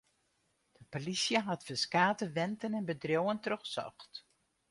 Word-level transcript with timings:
De 0.77 0.83
polysje 0.89 1.39
hat 1.47 1.63
ferskate 1.67 2.25
wenten 2.37 2.73
en 2.77 2.85
bedriuwen 2.89 3.39
trochsocht. 3.45 4.13